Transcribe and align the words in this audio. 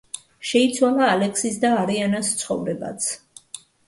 შეიცვალა 0.51 1.09
ალექსის 1.15 1.59
და 1.65 1.71
არიანას 1.81 2.31
ცხოვრებაც. 2.39 3.07